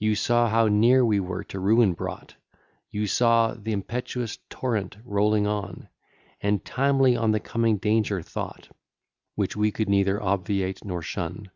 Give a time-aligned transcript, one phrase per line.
[0.00, 2.34] You saw how near we were to ruin brought,
[2.90, 5.88] You saw th'impetuous torrent rolling on;
[6.40, 8.70] And timely on the coming danger thought,
[9.36, 11.52] Which we could neither obviate nor shun.